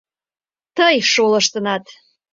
Тый 0.77 0.95
шолыштынат!.. 1.11 1.83